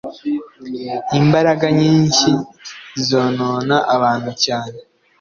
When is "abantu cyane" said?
3.95-4.77